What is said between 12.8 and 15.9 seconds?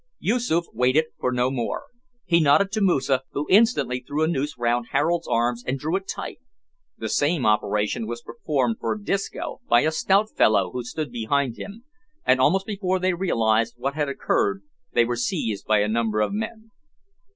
they realised what had occurred, they were seized by a